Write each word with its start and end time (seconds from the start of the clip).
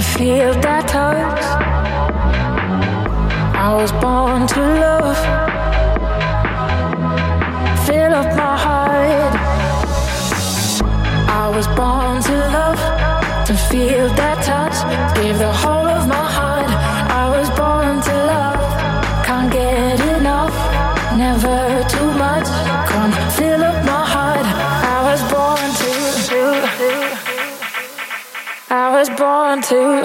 I 0.00 0.02
feel 0.02 0.54
that 0.62 0.88
touch. 0.88 1.42
I 3.54 3.74
was 3.74 3.92
born 3.92 4.46
to 4.46 4.60
love. 4.80 5.39
too. 29.70 29.99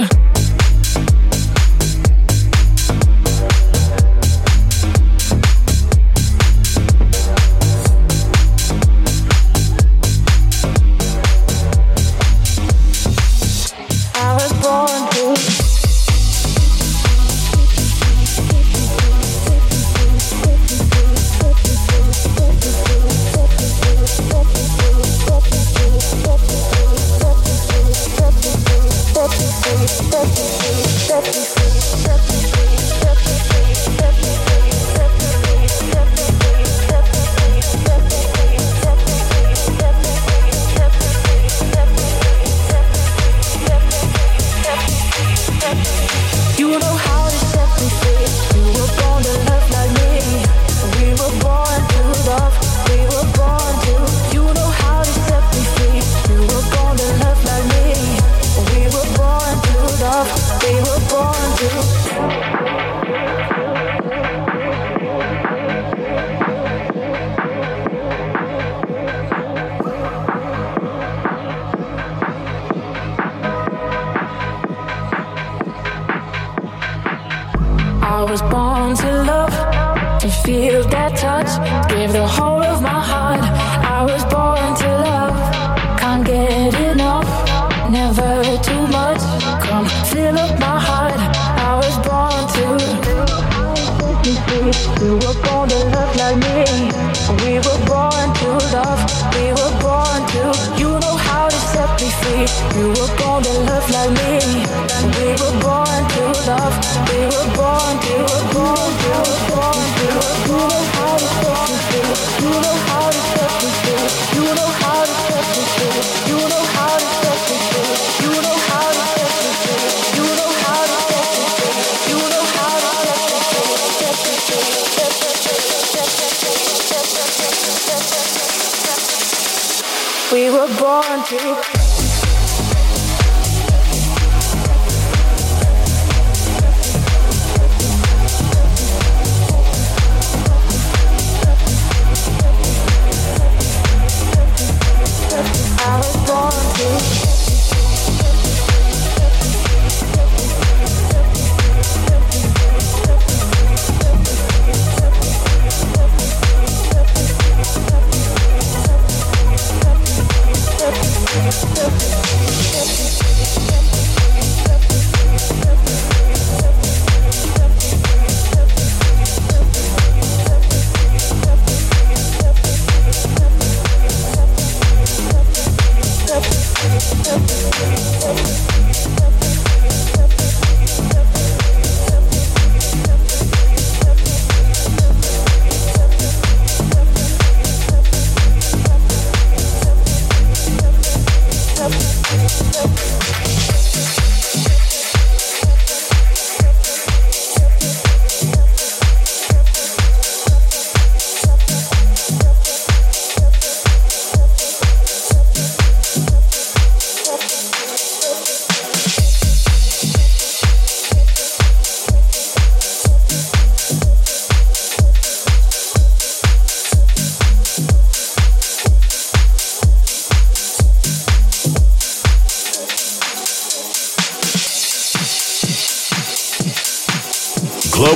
Give 81.46 82.12
the 82.12 82.26
whole 82.26 82.55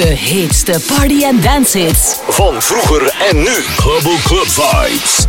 De 0.00 0.80
party 0.86 1.24
and 1.24 1.42
dance 1.42 1.78
hits. 1.78 2.16
Van 2.28 2.62
vroeger 2.62 3.14
en 3.30 3.36
nu. 3.36 3.64
Global 3.76 4.16
Club 4.24 4.46
Vibes. 4.46 5.26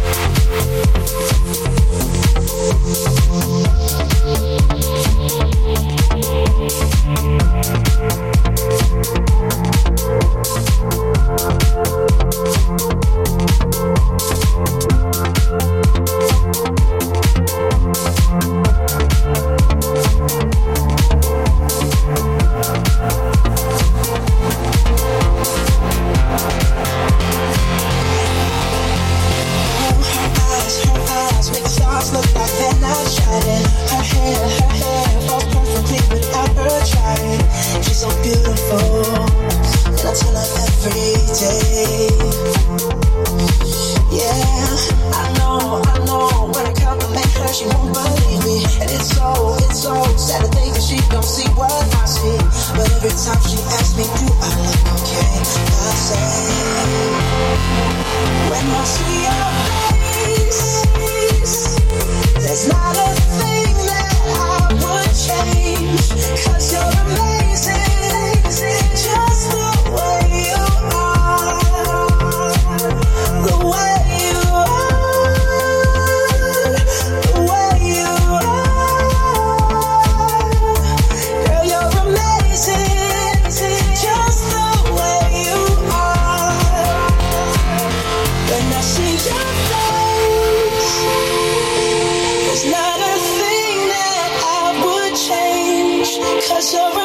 Cause 96.51 96.73
you're 96.73 97.00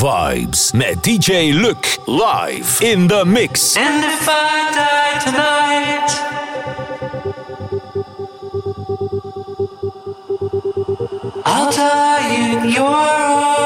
Vibes 0.00 0.72
met 0.72 1.04
DJ 1.04 1.52
Luc 1.52 1.98
live 2.06 2.80
in 2.80 3.06
the 3.06 3.22
mix. 3.26 3.76
And 3.76 4.02
if 4.02 4.26
I 4.28 4.70
die 4.72 5.18
tonight, 5.26 6.10
I'll 11.44 11.70
die 11.70 12.34
in 12.34 12.70
your 12.72 12.86
arms. 12.86 13.59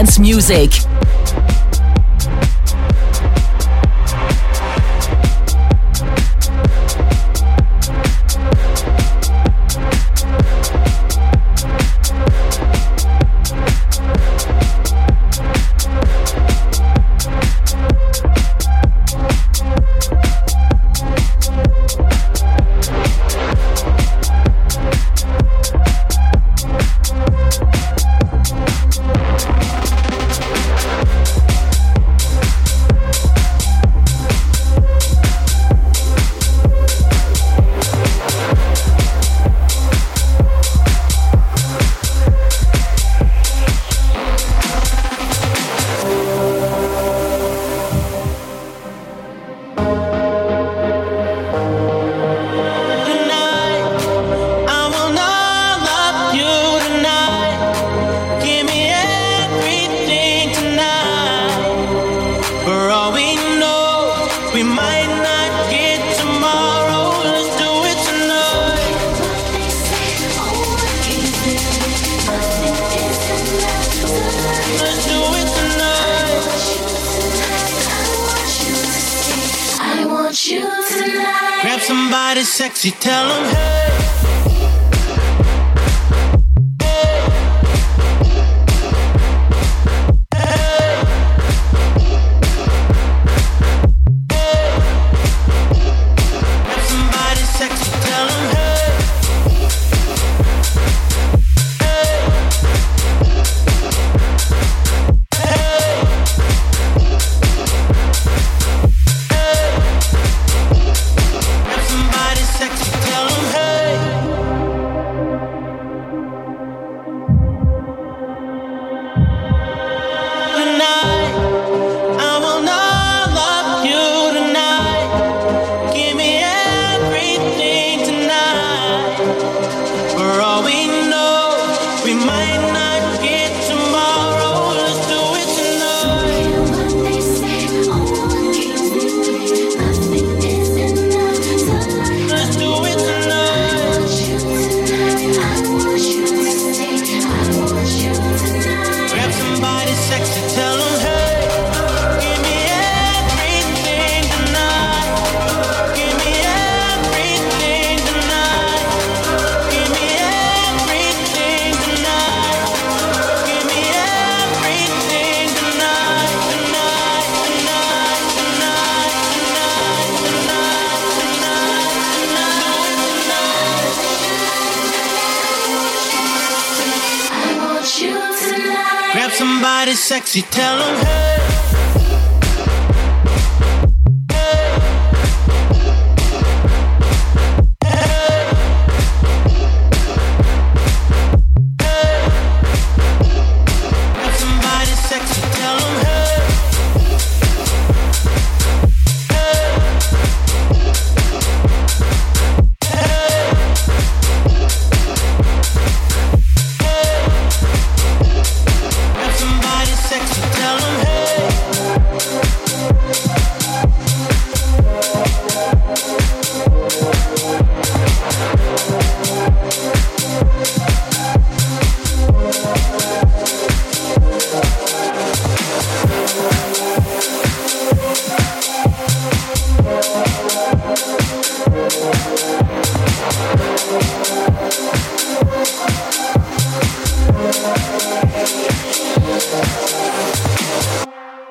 Dance 0.00 0.18
music. 0.18 0.89